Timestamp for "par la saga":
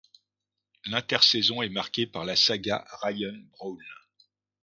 2.07-2.87